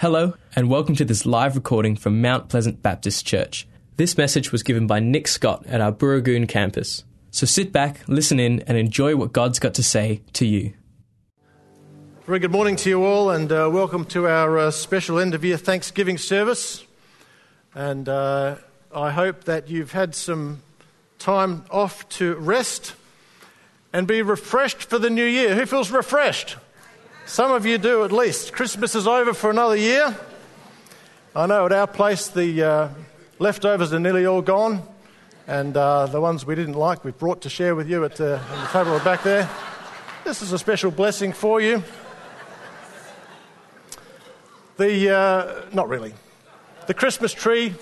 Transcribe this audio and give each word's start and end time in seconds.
Hello, 0.00 0.32
and 0.56 0.70
welcome 0.70 0.94
to 0.94 1.04
this 1.04 1.26
live 1.26 1.54
recording 1.54 1.94
from 1.94 2.22
Mount 2.22 2.48
Pleasant 2.48 2.82
Baptist 2.82 3.26
Church. 3.26 3.68
This 3.98 4.16
message 4.16 4.50
was 4.50 4.62
given 4.62 4.86
by 4.86 4.98
Nick 4.98 5.28
Scott 5.28 5.66
at 5.66 5.82
our 5.82 5.92
Burragoon 5.92 6.48
campus. 6.48 7.04
So 7.30 7.44
sit 7.44 7.70
back, 7.70 8.00
listen 8.08 8.40
in, 8.40 8.60
and 8.60 8.78
enjoy 8.78 9.14
what 9.14 9.34
God's 9.34 9.58
got 9.58 9.74
to 9.74 9.82
say 9.82 10.22
to 10.32 10.46
you. 10.46 10.72
Very 12.24 12.38
good 12.38 12.50
morning 12.50 12.76
to 12.76 12.88
you 12.88 13.04
all, 13.04 13.28
and 13.28 13.52
uh, 13.52 13.68
welcome 13.70 14.06
to 14.06 14.26
our 14.26 14.56
uh, 14.56 14.70
special 14.70 15.18
end 15.18 15.34
of 15.34 15.44
year 15.44 15.58
Thanksgiving 15.58 16.16
service. 16.16 16.82
And 17.74 18.08
uh, 18.08 18.56
I 18.94 19.10
hope 19.10 19.44
that 19.44 19.68
you've 19.68 19.92
had 19.92 20.14
some 20.14 20.62
time 21.18 21.66
off 21.70 22.08
to 22.08 22.36
rest 22.36 22.94
and 23.92 24.06
be 24.06 24.22
refreshed 24.22 24.82
for 24.82 24.98
the 24.98 25.10
new 25.10 25.26
year. 25.26 25.54
Who 25.54 25.66
feels 25.66 25.90
refreshed? 25.90 26.56
Some 27.30 27.52
of 27.52 27.64
you 27.64 27.78
do 27.78 28.02
at 28.02 28.10
least. 28.10 28.52
Christmas 28.52 28.96
is 28.96 29.06
over 29.06 29.32
for 29.32 29.50
another 29.50 29.76
year. 29.76 30.16
I 31.32 31.46
know 31.46 31.64
at 31.64 31.70
our 31.70 31.86
place 31.86 32.26
the 32.26 32.60
uh, 32.60 32.88
leftovers 33.38 33.92
are 33.92 34.00
nearly 34.00 34.26
all 34.26 34.42
gone, 34.42 34.82
and 35.46 35.76
uh, 35.76 36.06
the 36.06 36.20
ones 36.20 36.44
we 36.44 36.56
didn't 36.56 36.74
like 36.74 37.04
we've 37.04 37.16
brought 37.16 37.42
to 37.42 37.48
share 37.48 37.76
with 37.76 37.88
you 37.88 38.04
at 38.04 38.16
the, 38.16 38.40
the 38.50 38.68
table 38.72 38.98
back 39.04 39.22
there. 39.22 39.48
This 40.24 40.42
is 40.42 40.52
a 40.52 40.58
special 40.58 40.90
blessing 40.90 41.32
for 41.32 41.60
you. 41.60 41.84
The, 44.76 45.16
uh, 45.16 45.66
not 45.72 45.88
really. 45.88 46.14
The 46.88 46.94
Christmas 46.94 47.32
tree 47.32 47.74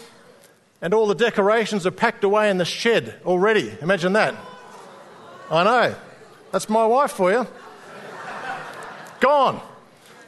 and 0.82 0.92
all 0.92 1.06
the 1.06 1.14
decorations 1.14 1.86
are 1.86 1.90
packed 1.90 2.22
away 2.22 2.50
in 2.50 2.58
the 2.58 2.66
shed 2.66 3.18
already. 3.24 3.74
Imagine 3.80 4.12
that. 4.12 4.34
I 5.50 5.64
know. 5.64 5.94
That's 6.52 6.68
my 6.68 6.84
wife 6.84 7.12
for 7.12 7.32
you. 7.32 7.46
Gone. 9.20 9.60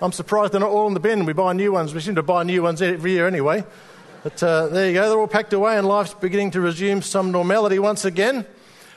I'm 0.02 0.12
surprised 0.12 0.52
they're 0.52 0.60
not 0.60 0.70
all 0.70 0.88
in 0.88 0.94
the 0.94 1.00
bin. 1.00 1.26
We 1.26 1.32
buy 1.32 1.52
new 1.52 1.72
ones. 1.72 1.94
We 1.94 2.00
seem 2.00 2.14
to 2.14 2.22
buy 2.22 2.42
new 2.42 2.62
ones 2.62 2.80
every 2.80 3.12
year 3.12 3.26
anyway. 3.26 3.64
But 4.22 4.42
uh, 4.42 4.68
there 4.68 4.88
you 4.88 4.94
go. 4.94 5.08
They're 5.08 5.18
all 5.18 5.26
packed 5.26 5.52
away, 5.52 5.76
and 5.76 5.86
life's 5.86 6.14
beginning 6.14 6.52
to 6.52 6.60
resume 6.60 7.02
some 7.02 7.30
normality 7.32 7.78
once 7.78 8.04
again. 8.04 8.46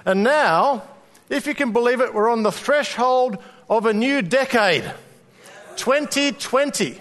And 0.05 0.23
now, 0.23 0.83
if 1.29 1.47
you 1.47 1.55
can 1.55 1.71
believe 1.71 2.01
it, 2.01 2.13
we're 2.13 2.29
on 2.29 2.43
the 2.43 2.51
threshold 2.51 3.37
of 3.69 3.85
a 3.85 3.93
new 3.93 4.21
decade 4.21 4.83
2020. 5.77 6.99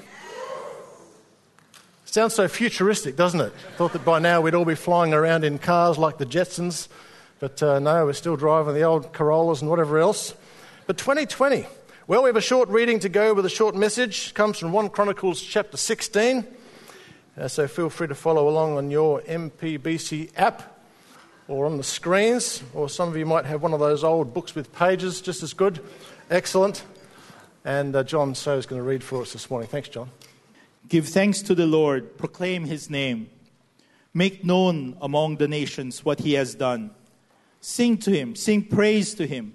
Sounds 2.05 2.35
so 2.35 2.47
futuristic, 2.47 3.17
doesn't 3.17 3.41
it? 3.41 3.53
Thought 3.77 3.95
that 3.95 4.05
by 4.05 4.19
now 4.19 4.43
we'd 4.43 4.55
all 4.55 4.67
be 4.67 4.75
flying 4.75 5.15
around 5.15 5.45
in 5.45 5.59
cars 5.59 5.97
like 5.97 6.19
the 6.19 6.27
Jetsons, 6.27 6.89
but 7.41 7.63
uh, 7.63 7.79
no, 7.79 8.05
we're 8.05 8.13
still 8.13 8.37
driving 8.37 8.75
the 8.75 8.83
old 8.83 9.15
Corollas 9.15 9.63
and 9.63 9.71
whatever 9.71 9.99
else. 9.99 10.35
But 10.87 10.99
2020, 10.99 11.67
well, 12.09 12.25
we 12.25 12.29
have 12.29 12.37
a 12.37 12.41
short 12.41 12.69
reading 12.69 12.99
to 12.99 13.09
go 13.09 13.33
with 13.33 13.47
a 13.47 13.51
short 13.51 13.77
message. 13.77 14.31
It 14.31 14.35
comes 14.35 14.59
from 14.59 14.73
1 14.73 14.89
Chronicles 14.89 15.41
chapter 15.41 15.77
16. 15.77 16.45
Uh, 17.37 17.47
so 17.47 17.69
feel 17.69 17.89
free 17.89 18.09
to 18.09 18.15
follow 18.17 18.49
along 18.49 18.77
on 18.77 18.91
your 18.91 19.21
MPBC 19.21 20.33
app 20.37 20.83
or 21.47 21.65
on 21.65 21.77
the 21.77 21.85
screens, 21.85 22.65
or 22.75 22.89
some 22.89 23.09
of 23.09 23.17
you 23.17 23.25
might 23.25 23.45
have 23.45 23.63
one 23.63 23.73
of 23.73 23.79
those 23.79 24.03
old 24.03 24.35
books 24.35 24.57
with 24.57 24.73
pages, 24.73 25.21
just 25.21 25.45
as 25.45 25.55
good. 25.55 25.79
Excellent. 26.29 26.85
And 27.65 27.95
uh, 27.95 28.03
John 28.03 28.35
So 28.35 28.59
is 28.59 28.67
going 28.67 28.81
to 28.81 28.89
read 28.89 29.05
for 29.05 29.23
us 29.23 29.33
this 29.33 29.49
morning. 29.49 29.69
Thanks, 29.69 29.89
John. 29.89 30.11
Give 30.89 31.07
thanks 31.07 31.41
to 31.43 31.55
the 31.55 31.67
Lord, 31.67 32.19
proclaim 32.19 32.65
his 32.65 32.91
name. 32.91 33.31
Make 34.13 34.45
known 34.45 34.97
among 35.01 35.37
the 35.37 35.47
nations 35.47 36.05
what 36.05 36.19
he 36.19 36.33
has 36.33 36.57
done. 36.57 36.91
Sing 37.61 37.97
to 37.99 38.11
him, 38.11 38.35
sing 38.35 38.65
praise 38.65 39.15
to 39.15 39.25
him 39.25 39.55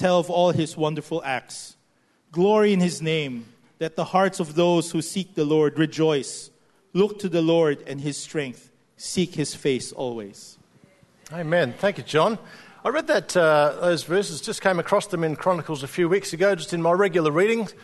tell 0.00 0.18
of 0.18 0.30
all 0.30 0.50
his 0.50 0.78
wonderful 0.78 1.22
acts. 1.24 1.76
Glory 2.32 2.72
in 2.72 2.80
his 2.80 3.02
name, 3.02 3.44
that 3.78 3.96
the 3.96 4.06
hearts 4.06 4.40
of 4.40 4.54
those 4.54 4.90
who 4.90 5.02
seek 5.02 5.34
the 5.34 5.44
Lord 5.44 5.78
rejoice. 5.78 6.50
Look 6.94 7.18
to 7.18 7.28
the 7.28 7.42
Lord 7.42 7.84
and 7.86 8.00
his 8.00 8.16
strength. 8.16 8.70
Seek 8.96 9.34
his 9.34 9.54
face 9.54 9.92
always. 9.92 10.58
Amen. 11.32 11.74
Thank 11.78 11.98
you, 11.98 12.04
John. 12.04 12.38
I 12.82 12.88
read 12.88 13.08
that 13.08 13.36
uh, 13.36 13.76
those 13.82 14.04
verses, 14.04 14.40
just 14.40 14.62
came 14.62 14.78
across 14.78 15.06
them 15.06 15.22
in 15.22 15.36
Chronicles 15.36 15.82
a 15.82 15.88
few 15.88 16.08
weeks 16.08 16.32
ago, 16.32 16.54
just 16.54 16.72
in 16.72 16.80
my 16.80 16.92
regular 16.92 17.30
readings. 17.30 17.74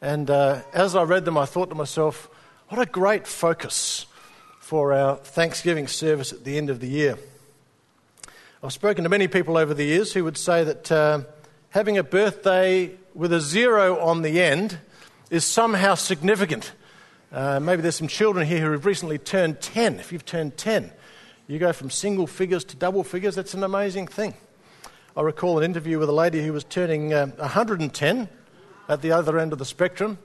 And 0.00 0.30
uh, 0.30 0.62
as 0.72 0.96
I 0.96 1.02
read 1.02 1.26
them, 1.26 1.36
I 1.36 1.44
thought 1.44 1.68
to 1.68 1.74
myself, 1.74 2.30
what 2.68 2.80
a 2.80 2.86
great 2.86 3.26
focus 3.26 4.06
for 4.60 4.94
our 4.94 5.16
Thanksgiving 5.16 5.88
service 5.88 6.32
at 6.32 6.44
the 6.44 6.56
end 6.56 6.70
of 6.70 6.80
the 6.80 6.88
year. 6.88 7.18
I've 8.62 8.72
spoken 8.72 9.04
to 9.04 9.10
many 9.10 9.28
people 9.28 9.58
over 9.58 9.74
the 9.74 9.84
years 9.84 10.14
who 10.14 10.24
would 10.24 10.38
say 10.38 10.64
that 10.64 10.90
uh, 10.90 11.20
having 11.76 11.98
a 11.98 12.02
birthday 12.02 12.90
with 13.12 13.30
a 13.34 13.38
zero 13.38 13.98
on 13.98 14.22
the 14.22 14.40
end 14.40 14.78
is 15.28 15.44
somehow 15.44 15.94
significant. 15.94 16.72
Uh, 17.30 17.60
maybe 17.60 17.82
there's 17.82 17.96
some 17.96 18.08
children 18.08 18.46
here 18.46 18.60
who 18.60 18.72
have 18.72 18.86
recently 18.86 19.18
turned 19.18 19.60
10. 19.60 20.00
If 20.00 20.10
you've 20.10 20.24
turned 20.24 20.56
10, 20.56 20.90
you 21.46 21.58
go 21.58 21.74
from 21.74 21.90
single 21.90 22.26
figures 22.26 22.64
to 22.64 22.76
double 22.76 23.04
figures. 23.04 23.34
That's 23.34 23.52
an 23.52 23.62
amazing 23.62 24.06
thing. 24.06 24.32
I 25.14 25.20
recall 25.20 25.58
an 25.58 25.64
interview 25.64 25.98
with 25.98 26.08
a 26.08 26.12
lady 26.12 26.42
who 26.46 26.54
was 26.54 26.64
turning 26.64 27.12
uh, 27.12 27.26
110 27.26 28.28
at 28.88 29.02
the 29.02 29.12
other 29.12 29.38
end 29.38 29.52
of 29.52 29.58
the 29.58 29.66
spectrum. 29.66 30.16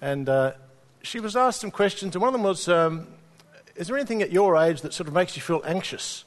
And 0.00 0.30
uh, 0.30 0.52
she 1.02 1.20
was 1.20 1.36
asked 1.36 1.60
some 1.60 1.70
questions, 1.70 2.14
and 2.14 2.22
one 2.22 2.28
of 2.28 2.40
them 2.40 2.42
was 2.42 2.68
um, 2.68 3.06
Is 3.76 3.88
there 3.88 3.98
anything 3.98 4.22
at 4.22 4.32
your 4.32 4.56
age 4.56 4.80
that 4.80 4.94
sort 4.94 5.08
of 5.08 5.12
makes 5.12 5.36
you 5.36 5.42
feel 5.42 5.60
anxious? 5.66 6.24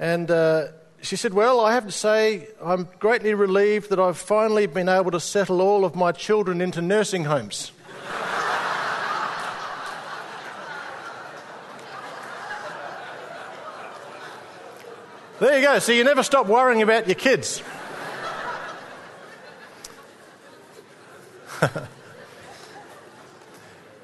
And 0.00 0.32
uh, 0.32 0.66
she 1.06 1.14
said, 1.14 1.32
Well, 1.32 1.60
I 1.60 1.72
have 1.72 1.86
to 1.86 1.92
say, 1.92 2.48
I'm 2.60 2.88
greatly 2.98 3.32
relieved 3.32 3.90
that 3.90 4.00
I've 4.00 4.18
finally 4.18 4.66
been 4.66 4.88
able 4.88 5.12
to 5.12 5.20
settle 5.20 5.62
all 5.62 5.84
of 5.84 5.94
my 5.94 6.10
children 6.10 6.60
into 6.60 6.82
nursing 6.82 7.26
homes. 7.26 7.70
there 15.38 15.60
you 15.60 15.64
go. 15.64 15.78
So 15.78 15.92
you 15.92 16.02
never 16.02 16.24
stop 16.24 16.48
worrying 16.48 16.82
about 16.82 17.06
your 17.06 17.14
kids. 17.14 17.62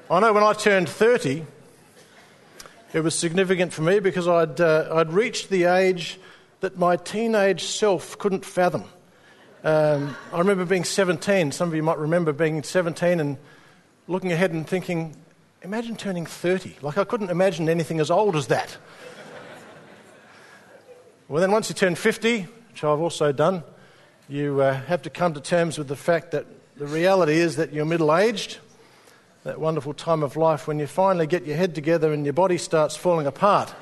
I 0.09 0.19
know 0.21 0.31
when 0.31 0.43
I 0.43 0.53
turned 0.53 0.87
30, 0.87 1.45
it 2.93 3.01
was 3.01 3.13
significant 3.13 3.73
for 3.73 3.81
me 3.81 3.99
because 3.99 4.25
I'd, 4.25 4.61
uh, 4.61 4.87
I'd 4.89 5.11
reached 5.11 5.49
the 5.49 5.65
age 5.65 6.17
that 6.63 6.77
my 6.77 6.95
teenage 6.95 7.65
self 7.65 8.17
couldn't 8.17 8.45
fathom. 8.45 8.85
Um, 9.65 10.15
I 10.31 10.39
remember 10.39 10.63
being 10.63 10.85
17. 10.85 11.51
Some 11.51 11.67
of 11.67 11.75
you 11.75 11.83
might 11.83 11.97
remember 11.97 12.31
being 12.31 12.63
17 12.63 13.19
and 13.19 13.37
looking 14.07 14.31
ahead 14.31 14.51
and 14.51 14.65
thinking, 14.65 15.13
imagine 15.61 15.97
turning 15.97 16.25
30. 16.25 16.77
Like, 16.81 16.97
I 16.97 17.03
couldn't 17.03 17.31
imagine 17.31 17.67
anything 17.67 17.99
as 17.99 18.09
old 18.09 18.37
as 18.37 18.47
that. 18.47 18.77
well, 21.27 21.41
then, 21.41 21.51
once 21.51 21.67
you 21.67 21.75
turn 21.75 21.95
50, 21.95 22.43
which 22.69 22.81
I've 22.81 23.01
also 23.01 23.33
done, 23.33 23.63
you 24.29 24.61
uh, 24.61 24.73
have 24.73 25.01
to 25.01 25.09
come 25.09 25.33
to 25.33 25.41
terms 25.41 25.77
with 25.77 25.89
the 25.89 25.97
fact 25.97 26.31
that 26.31 26.45
the 26.77 26.87
reality 26.87 27.33
is 27.33 27.57
that 27.57 27.73
you're 27.73 27.83
middle 27.83 28.15
aged. 28.15 28.59
That 29.43 29.59
wonderful 29.59 29.93
time 29.93 30.23
of 30.23 30.37
life 30.37 30.65
when 30.65 30.79
you 30.79 30.87
finally 30.87 31.27
get 31.27 31.45
your 31.45 31.57
head 31.57 31.75
together 31.75 32.13
and 32.13 32.25
your 32.25 32.31
body 32.31 32.57
starts 32.57 32.95
falling 32.95 33.27
apart. 33.27 33.75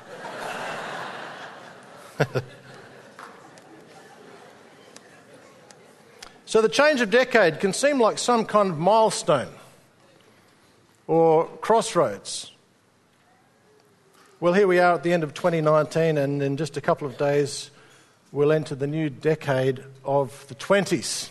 So 6.52 6.60
the 6.60 6.68
change 6.68 7.00
of 7.00 7.08
decade 7.08 7.60
can 7.60 7.72
seem 7.72 7.98
like 7.98 8.18
some 8.18 8.44
kind 8.44 8.70
of 8.70 8.78
milestone 8.78 9.48
or 11.06 11.46
crossroads. 11.46 12.50
Well, 14.38 14.52
here 14.52 14.66
we 14.66 14.78
are 14.78 14.96
at 14.96 15.02
the 15.02 15.14
end 15.14 15.24
of 15.24 15.32
2019, 15.32 16.18
and 16.18 16.42
in 16.42 16.58
just 16.58 16.76
a 16.76 16.82
couple 16.82 17.08
of 17.08 17.16
days, 17.16 17.70
we'll 18.32 18.52
enter 18.52 18.74
the 18.74 18.86
new 18.86 19.08
decade 19.08 19.82
of 20.04 20.46
the 20.48 20.54
20s. 20.54 21.30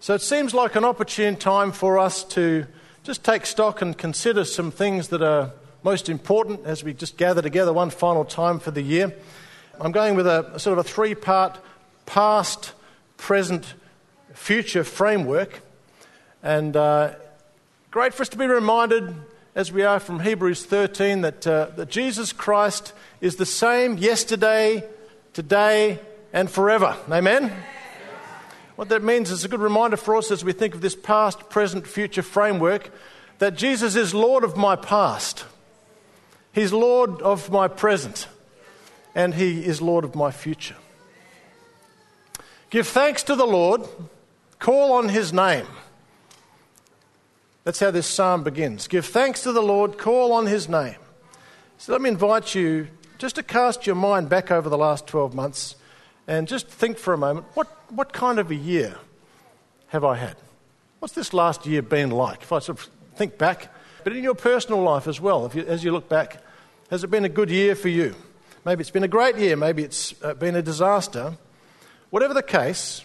So 0.00 0.12
it 0.12 0.22
seems 0.22 0.52
like 0.52 0.74
an 0.74 0.84
opportune 0.84 1.36
time 1.36 1.70
for 1.70 2.00
us 2.00 2.24
to 2.34 2.66
just 3.04 3.22
take 3.22 3.46
stock 3.46 3.80
and 3.80 3.96
consider 3.96 4.44
some 4.44 4.72
things 4.72 5.06
that 5.10 5.22
are 5.22 5.52
most 5.84 6.08
important 6.08 6.66
as 6.66 6.82
we 6.82 6.94
just 6.94 7.16
gather 7.16 7.42
together 7.42 7.72
one 7.72 7.90
final 7.90 8.24
time 8.24 8.58
for 8.58 8.72
the 8.72 8.82
year. 8.82 9.14
I'm 9.80 9.92
going 9.92 10.16
with 10.16 10.26
a, 10.26 10.50
a 10.52 10.58
sort 10.58 10.76
of 10.76 10.84
a 10.84 10.88
three 10.88 11.14
part 11.14 11.60
past, 12.06 12.72
present, 13.16 13.74
future 14.34 14.84
framework. 14.84 15.60
And 16.42 16.76
uh, 16.76 17.14
great 17.90 18.14
for 18.14 18.22
us 18.22 18.28
to 18.30 18.36
be 18.36 18.46
reminded, 18.46 19.14
as 19.54 19.70
we 19.70 19.82
are 19.82 20.00
from 20.00 20.20
Hebrews 20.20 20.64
13, 20.64 21.22
that, 21.22 21.46
uh, 21.46 21.66
that 21.76 21.88
Jesus 21.88 22.32
Christ 22.32 22.92
is 23.20 23.36
the 23.36 23.46
same 23.46 23.98
yesterday, 23.98 24.84
today, 25.32 25.98
and 26.32 26.50
forever. 26.50 26.96
Amen? 27.10 27.52
What 28.76 28.88
that 28.88 29.02
means 29.02 29.30
is 29.30 29.44
a 29.44 29.48
good 29.48 29.60
reminder 29.60 29.96
for 29.96 30.16
us 30.16 30.30
as 30.30 30.44
we 30.44 30.52
think 30.52 30.74
of 30.74 30.80
this 30.80 30.96
past, 30.96 31.50
present, 31.50 31.86
future 31.86 32.22
framework 32.22 32.90
that 33.38 33.56
Jesus 33.56 33.96
is 33.96 34.14
Lord 34.14 34.44
of 34.44 34.56
my 34.56 34.76
past, 34.76 35.44
He's 36.52 36.72
Lord 36.72 37.20
of 37.22 37.50
my 37.50 37.68
present, 37.68 38.28
and 39.14 39.34
He 39.34 39.64
is 39.64 39.82
Lord 39.82 40.04
of 40.04 40.14
my 40.14 40.30
future. 40.30 40.76
Give 42.70 42.86
thanks 42.86 43.22
to 43.24 43.36
the 43.36 43.46
Lord 43.46 43.82
Call 44.62 44.92
on 44.92 45.08
his 45.08 45.32
name. 45.32 45.66
That's 47.64 47.80
how 47.80 47.90
this 47.90 48.06
psalm 48.06 48.44
begins. 48.44 48.86
Give 48.86 49.04
thanks 49.04 49.42
to 49.42 49.50
the 49.50 49.60
Lord, 49.60 49.98
call 49.98 50.32
on 50.32 50.46
his 50.46 50.68
name. 50.68 50.94
So 51.78 51.90
let 51.90 52.00
me 52.00 52.08
invite 52.08 52.54
you 52.54 52.86
just 53.18 53.34
to 53.34 53.42
cast 53.42 53.88
your 53.88 53.96
mind 53.96 54.28
back 54.28 54.52
over 54.52 54.68
the 54.68 54.78
last 54.78 55.08
12 55.08 55.34
months 55.34 55.74
and 56.28 56.46
just 56.46 56.68
think 56.68 56.96
for 56.96 57.12
a 57.12 57.18
moment 57.18 57.44
what, 57.54 57.66
what 57.90 58.12
kind 58.12 58.38
of 58.38 58.52
a 58.52 58.54
year 58.54 58.94
have 59.88 60.04
I 60.04 60.14
had? 60.14 60.36
What's 61.00 61.14
this 61.14 61.34
last 61.34 61.66
year 61.66 61.82
been 61.82 62.12
like? 62.12 62.42
If 62.42 62.52
I 62.52 62.60
sort 62.60 62.78
of 62.78 62.88
think 63.16 63.38
back, 63.38 63.74
but 64.04 64.14
in 64.14 64.22
your 64.22 64.36
personal 64.36 64.80
life 64.80 65.08
as 65.08 65.20
well, 65.20 65.50
you, 65.52 65.62
as 65.62 65.82
you 65.82 65.90
look 65.90 66.08
back, 66.08 66.40
has 66.88 67.02
it 67.02 67.10
been 67.10 67.24
a 67.24 67.28
good 67.28 67.50
year 67.50 67.74
for 67.74 67.88
you? 67.88 68.14
Maybe 68.64 68.82
it's 68.82 68.90
been 68.90 69.02
a 69.02 69.08
great 69.08 69.36
year, 69.38 69.56
maybe 69.56 69.82
it's 69.82 70.14
uh, 70.22 70.34
been 70.34 70.54
a 70.54 70.62
disaster. 70.62 71.36
Whatever 72.10 72.32
the 72.32 72.44
case, 72.44 73.04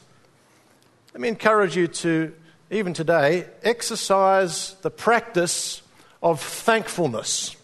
let 1.14 1.22
me 1.22 1.30
encourage 1.30 1.76
you 1.76 1.88
to, 1.88 2.34
even 2.70 2.94
today, 2.94 3.46
exercise 3.64 4.76
the 4.82 4.92
practice 4.92 5.82
of 6.22 6.42
thankfulness. 6.42 7.56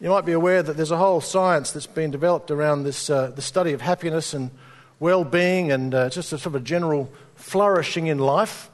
You 0.00 0.10
might 0.10 0.24
be 0.24 0.32
aware 0.32 0.62
that 0.62 0.76
there's 0.76 0.92
a 0.92 0.96
whole 0.96 1.20
science 1.20 1.72
that's 1.72 1.86
been 1.86 2.10
developed 2.10 2.50
around 2.50 2.84
this, 2.84 3.10
uh, 3.10 3.32
the 3.34 3.42
study 3.42 3.72
of 3.72 3.80
happiness 3.80 4.32
and 4.32 4.50
well 5.00 5.24
being 5.24 5.72
and 5.72 5.94
uh, 5.94 6.08
just 6.08 6.32
a 6.32 6.38
sort 6.38 6.54
of 6.54 6.62
a 6.62 6.64
general 6.64 7.10
flourishing 7.34 8.06
in 8.06 8.18
life. 8.18 8.70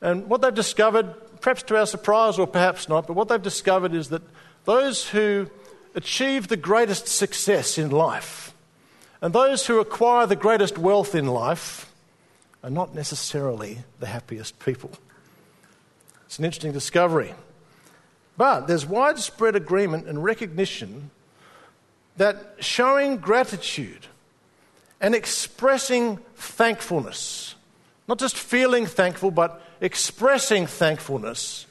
And 0.00 0.28
what 0.28 0.40
they've 0.40 0.54
discovered, 0.54 1.12
perhaps 1.40 1.64
to 1.64 1.76
our 1.76 1.86
surprise 1.86 2.38
or 2.38 2.46
perhaps 2.46 2.88
not, 2.88 3.06
but 3.06 3.14
what 3.14 3.28
they've 3.28 3.42
discovered 3.42 3.92
is 3.92 4.08
that 4.10 4.22
those 4.64 5.08
who 5.08 5.50
achieve 5.94 6.48
the 6.48 6.56
greatest 6.56 7.08
success 7.08 7.76
in 7.76 7.90
life 7.90 8.54
and 9.20 9.34
those 9.34 9.66
who 9.66 9.80
acquire 9.80 10.26
the 10.26 10.36
greatest 10.36 10.78
wealth 10.78 11.14
in 11.14 11.26
life 11.26 11.87
are 12.62 12.70
not 12.70 12.94
necessarily 12.94 13.78
the 14.00 14.06
happiest 14.06 14.58
people. 14.58 14.90
It's 16.26 16.38
an 16.38 16.44
interesting 16.44 16.72
discovery. 16.72 17.34
But 18.36 18.66
there's 18.66 18.86
widespread 18.86 19.56
agreement 19.56 20.06
and 20.06 20.22
recognition 20.22 21.10
that 22.16 22.56
showing 22.60 23.18
gratitude 23.18 24.06
and 25.00 25.14
expressing 25.14 26.18
thankfulness, 26.36 27.54
not 28.06 28.18
just 28.18 28.36
feeling 28.36 28.86
thankful, 28.86 29.30
but 29.30 29.62
expressing 29.80 30.66
thankfulness, 30.66 31.66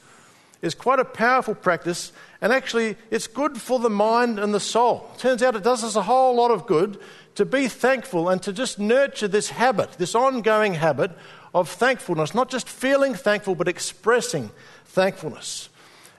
is 0.60 0.74
quite 0.74 0.98
a 0.98 1.04
powerful 1.04 1.54
practice. 1.54 2.12
And 2.40 2.52
actually, 2.52 2.96
it's 3.10 3.26
good 3.26 3.60
for 3.60 3.78
the 3.78 3.90
mind 3.90 4.38
and 4.38 4.52
the 4.52 4.60
soul. 4.60 5.10
Turns 5.18 5.42
out 5.42 5.54
it 5.54 5.62
does 5.62 5.84
us 5.84 5.96
a 5.96 6.02
whole 6.02 6.34
lot 6.34 6.50
of 6.50 6.66
good 6.66 6.98
to 7.38 7.44
be 7.44 7.68
thankful 7.68 8.28
and 8.28 8.42
to 8.42 8.52
just 8.52 8.80
nurture 8.80 9.28
this 9.28 9.48
habit, 9.48 9.92
this 9.92 10.16
ongoing 10.16 10.74
habit 10.74 11.12
of 11.54 11.68
thankfulness, 11.68 12.34
not 12.34 12.50
just 12.50 12.68
feeling 12.68 13.14
thankful, 13.14 13.54
but 13.54 13.68
expressing 13.68 14.50
thankfulness. 14.86 15.68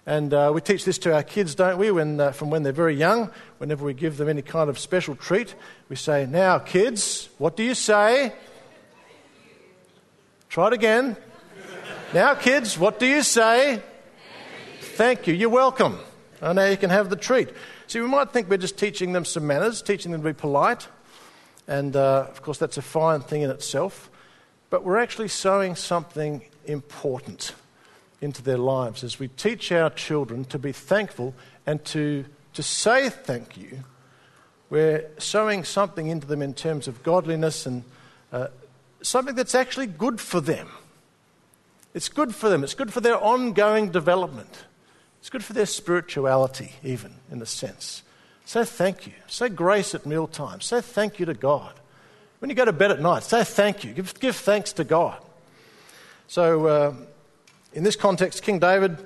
And 0.06 0.34
uh, 0.34 0.54
we 0.56 0.62
teach 0.62 0.86
this 0.86 0.98
to 1.00 1.14
our 1.14 1.22
kids, 1.22 1.56
don't 1.56 1.78
we, 1.78 1.92
when, 1.92 2.22
uh, 2.22 2.32
from 2.32 2.50
when 2.50 2.64
they're 2.64 2.72
very 2.72 2.96
young. 2.96 3.32
Whenever 3.58 3.84
we 3.84 3.94
give 3.94 4.16
them 4.16 4.30
any 4.30 4.42
kind 4.42 4.70
of 4.70 4.80
special 4.80 5.14
treat, 5.14 5.56
we 5.90 5.98
say, 5.98 6.26
Now, 6.26 6.58
kids, 6.58 7.28
what 7.38 7.58
do 7.58 7.64
you 7.64 7.76
say? 7.76 8.32
Try 10.48 10.68
it 10.68 10.74
again. 10.74 11.18
now, 12.14 12.34
kids, 12.34 12.80
what 12.80 12.98
do 12.98 13.06
you 13.06 13.24
say? 13.24 13.82
Thank 14.80 15.28
you. 15.28 15.34
You're 15.34 15.50
welcome. 15.50 16.00
And 16.40 16.56
now 16.56 16.68
you 16.68 16.78
can 16.78 16.92
have 16.92 17.10
the 17.10 17.18
treat. 17.18 17.50
See, 17.88 18.00
we 18.00 18.08
might 18.08 18.32
think 18.32 18.50
we're 18.50 18.56
just 18.56 18.78
teaching 18.78 19.12
them 19.12 19.26
some 19.26 19.46
manners, 19.46 19.82
teaching 19.82 20.14
them 20.14 20.22
to 20.22 20.30
be 20.30 20.34
polite. 20.34 20.88
And 21.70 21.96
uh, 21.96 22.26
of 22.28 22.42
course, 22.42 22.58
that's 22.58 22.78
a 22.78 22.82
fine 22.82 23.22
thing 23.22 23.44
in 23.44 23.52
itself. 23.52 24.10
But 24.72 24.84
we're 24.84 24.98
actually 24.98 25.28
sowing 25.28 25.76
something 25.76 26.42
important 26.66 27.54
into 28.22 28.42
their 28.42 28.58
lives 28.58 29.04
as 29.04 29.20
we 29.20 29.28
teach 29.30 29.72
our 29.72 29.92
children 29.92 30.46
to 30.46 30.58
be 30.58 30.72
thankful 30.72 31.36
and 31.68 31.86
to, 31.86 32.26
to 32.56 32.64
say 32.64 33.10
thank 33.10 33.56
you. 33.56 33.84
We're 34.72 35.10
sowing 35.20 35.64
something 35.64 36.08
into 36.08 36.26
them 36.26 36.42
in 36.42 36.56
terms 36.56 36.88
of 36.88 37.04
godliness 37.04 37.68
and 37.68 37.84
uh, 38.34 38.48
something 39.04 39.36
that's 39.36 39.56
actually 39.56 39.88
good 39.88 40.20
for 40.20 40.42
them. 40.42 40.70
It's 41.94 42.10
good 42.10 42.36
for 42.36 42.50
them, 42.50 42.64
it's 42.64 42.76
good 42.76 42.92
for 42.92 43.02
their 43.02 43.18
ongoing 43.18 43.90
development, 43.90 44.66
it's 45.20 45.30
good 45.30 45.44
for 45.44 45.54
their 45.54 45.66
spirituality, 45.66 46.74
even 46.84 47.16
in 47.32 47.42
a 47.42 47.48
sense. 47.48 48.04
Say 48.50 48.66
thank 48.66 49.06
you. 49.06 49.14
Say 49.28 49.50
grace 49.50 49.94
at 49.94 50.08
mealtime. 50.08 50.60
Say 50.60 50.82
thank 50.82 51.20
you 51.20 51.28
to 51.28 51.36
God. 51.36 51.72
When 52.40 52.50
you 52.50 52.56
go 52.56 52.66
to 52.66 52.74
bed 52.74 52.90
at 52.90 53.00
night, 53.00 53.22
say 53.22 53.44
thank 53.44 53.84
you. 53.84 53.94
Give, 53.94 54.12
give 54.20 54.36
thanks 54.36 54.74
to 54.74 54.84
God. 54.84 55.22
So, 56.26 56.66
uh, 56.66 56.94
in 57.74 57.84
this 57.84 57.96
context, 57.96 58.42
King 58.42 58.58
David, 58.58 58.98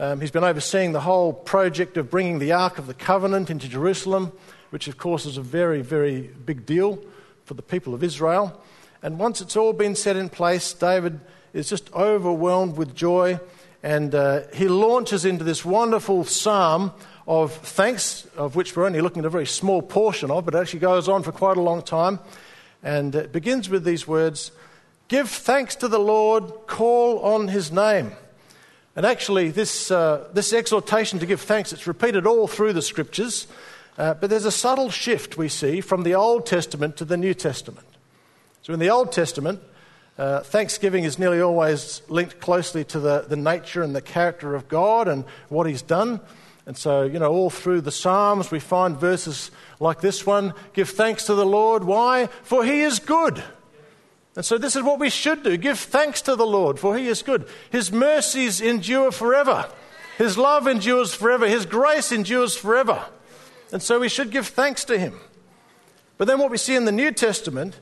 um, 0.00 0.20
he's 0.20 0.32
been 0.32 0.42
overseeing 0.42 0.90
the 0.90 1.02
whole 1.02 1.32
project 1.32 1.98
of 1.98 2.10
bringing 2.10 2.40
the 2.40 2.50
Ark 2.50 2.78
of 2.78 2.88
the 2.88 2.94
Covenant 2.94 3.48
into 3.48 3.68
Jerusalem, 3.68 4.32
which, 4.70 4.88
of 4.88 4.98
course, 4.98 5.24
is 5.24 5.36
a 5.36 5.42
very, 5.42 5.82
very 5.82 6.22
big 6.22 6.66
deal 6.66 6.98
for 7.44 7.54
the 7.54 7.62
people 7.62 7.94
of 7.94 8.02
Israel. 8.02 8.60
And 9.04 9.20
once 9.20 9.40
it's 9.40 9.54
all 9.54 9.72
been 9.72 9.94
set 9.94 10.16
in 10.16 10.28
place, 10.28 10.72
David 10.72 11.20
is 11.52 11.68
just 11.68 11.94
overwhelmed 11.94 12.76
with 12.76 12.96
joy 12.96 13.38
and 13.82 14.14
uh, 14.14 14.42
he 14.52 14.68
launches 14.68 15.24
into 15.24 15.44
this 15.44 15.64
wonderful 15.64 16.24
psalm 16.24 16.92
of 17.30 17.52
thanks, 17.52 18.26
of 18.36 18.56
which 18.56 18.74
we're 18.74 18.86
only 18.86 19.00
looking 19.00 19.20
at 19.20 19.24
a 19.24 19.30
very 19.30 19.46
small 19.46 19.82
portion 19.82 20.32
of, 20.32 20.44
but 20.44 20.52
it 20.52 20.58
actually 20.58 20.80
goes 20.80 21.08
on 21.08 21.22
for 21.22 21.30
quite 21.30 21.56
a 21.56 21.60
long 21.60 21.80
time. 21.80 22.18
And 22.82 23.14
it 23.14 23.30
begins 23.30 23.70
with 23.70 23.84
these 23.84 24.06
words 24.06 24.50
Give 25.06 25.30
thanks 25.30 25.76
to 25.76 25.86
the 25.86 26.00
Lord, 26.00 26.44
call 26.66 27.20
on 27.20 27.46
his 27.46 27.70
name. 27.70 28.12
And 28.96 29.06
actually, 29.06 29.50
this, 29.50 29.92
uh, 29.92 30.28
this 30.32 30.52
exhortation 30.52 31.20
to 31.20 31.26
give 31.26 31.40
thanks, 31.40 31.72
it's 31.72 31.86
repeated 31.86 32.26
all 32.26 32.48
through 32.48 32.72
the 32.72 32.82
scriptures, 32.82 33.46
uh, 33.96 34.14
but 34.14 34.28
there's 34.28 34.44
a 34.44 34.50
subtle 34.50 34.90
shift 34.90 35.38
we 35.38 35.48
see 35.48 35.80
from 35.80 36.02
the 36.02 36.16
Old 36.16 36.46
Testament 36.46 36.96
to 36.96 37.04
the 37.04 37.16
New 37.16 37.34
Testament. 37.34 37.86
So 38.62 38.72
in 38.72 38.80
the 38.80 38.90
Old 38.90 39.12
Testament, 39.12 39.60
uh, 40.18 40.40
thanksgiving 40.40 41.04
is 41.04 41.16
nearly 41.16 41.40
always 41.40 42.02
linked 42.08 42.40
closely 42.40 42.82
to 42.86 42.98
the, 42.98 43.20
the 43.28 43.36
nature 43.36 43.82
and 43.84 43.94
the 43.94 44.02
character 44.02 44.56
of 44.56 44.68
God 44.68 45.06
and 45.06 45.24
what 45.48 45.68
He's 45.68 45.82
done. 45.82 46.20
And 46.66 46.76
so, 46.76 47.02
you 47.02 47.18
know, 47.18 47.32
all 47.32 47.50
through 47.50 47.80
the 47.80 47.90
Psalms, 47.90 48.50
we 48.50 48.60
find 48.60 48.96
verses 48.96 49.50
like 49.78 50.00
this 50.00 50.26
one 50.26 50.54
Give 50.72 50.88
thanks 50.88 51.24
to 51.26 51.34
the 51.34 51.46
Lord. 51.46 51.84
Why? 51.84 52.26
For 52.42 52.64
He 52.64 52.80
is 52.82 52.98
good. 52.98 53.42
And 54.36 54.44
so, 54.44 54.58
this 54.58 54.76
is 54.76 54.82
what 54.82 55.00
we 55.00 55.10
should 55.10 55.42
do 55.42 55.56
give 55.56 55.78
thanks 55.78 56.22
to 56.22 56.36
the 56.36 56.46
Lord, 56.46 56.78
for 56.78 56.96
He 56.96 57.08
is 57.08 57.22
good. 57.22 57.48
His 57.70 57.90
mercies 57.90 58.60
endure 58.60 59.10
forever, 59.10 59.68
His 60.18 60.38
love 60.38 60.66
endures 60.66 61.14
forever, 61.14 61.48
His 61.48 61.66
grace 61.66 62.12
endures 62.12 62.56
forever. 62.56 63.04
And 63.72 63.82
so, 63.82 64.00
we 64.00 64.08
should 64.08 64.30
give 64.30 64.46
thanks 64.46 64.84
to 64.84 64.98
Him. 64.98 65.18
But 66.18 66.28
then, 66.28 66.38
what 66.38 66.50
we 66.50 66.58
see 66.58 66.76
in 66.76 66.84
the 66.84 66.92
New 66.92 67.10
Testament 67.10 67.80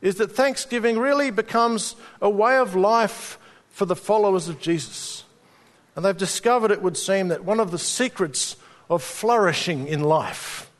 is 0.00 0.16
that 0.16 0.32
thanksgiving 0.32 0.98
really 0.98 1.30
becomes 1.30 1.96
a 2.20 2.30
way 2.30 2.56
of 2.58 2.76
life 2.76 3.38
for 3.68 3.84
the 3.84 3.96
followers 3.96 4.48
of 4.48 4.60
Jesus. 4.60 5.24
And 5.98 6.04
they've 6.04 6.16
discovered, 6.16 6.70
it 6.70 6.80
would 6.80 6.96
seem, 6.96 7.26
that 7.26 7.44
one 7.44 7.58
of 7.58 7.72
the 7.72 7.78
secrets 7.78 8.54
of 8.88 9.02
flourishing 9.02 9.88
in 9.88 10.00
life 10.00 10.70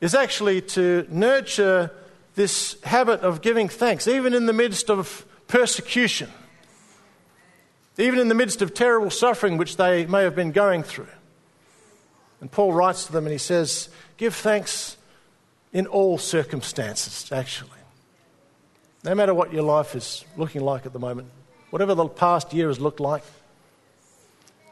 is 0.00 0.14
actually 0.14 0.62
to 0.62 1.06
nurture 1.10 1.90
this 2.36 2.80
habit 2.84 3.20
of 3.20 3.42
giving 3.42 3.68
thanks, 3.68 4.08
even 4.08 4.32
in 4.32 4.46
the 4.46 4.54
midst 4.54 4.88
of 4.88 5.26
persecution, 5.46 6.30
even 7.98 8.18
in 8.18 8.28
the 8.28 8.34
midst 8.34 8.62
of 8.62 8.72
terrible 8.72 9.10
suffering 9.10 9.58
which 9.58 9.76
they 9.76 10.06
may 10.06 10.22
have 10.22 10.34
been 10.34 10.52
going 10.52 10.82
through. 10.82 11.12
And 12.40 12.50
Paul 12.50 12.72
writes 12.72 13.04
to 13.04 13.12
them 13.12 13.26
and 13.26 13.32
he 13.32 13.36
says, 13.36 13.90
Give 14.16 14.34
thanks 14.34 14.96
in 15.74 15.86
all 15.86 16.16
circumstances, 16.16 17.30
actually. 17.30 17.68
No 19.04 19.14
matter 19.14 19.34
what 19.34 19.52
your 19.52 19.64
life 19.64 19.94
is 19.94 20.24
looking 20.38 20.62
like 20.62 20.86
at 20.86 20.94
the 20.94 20.98
moment, 20.98 21.28
whatever 21.68 21.94
the 21.94 22.08
past 22.08 22.54
year 22.54 22.68
has 22.68 22.80
looked 22.80 23.00
like, 23.00 23.22